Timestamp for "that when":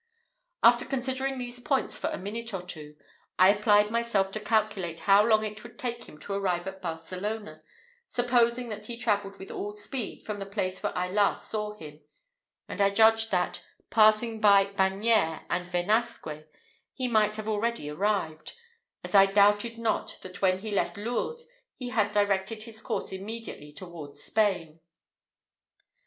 20.23-20.61